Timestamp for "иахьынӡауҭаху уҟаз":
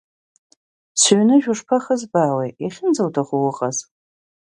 2.63-3.77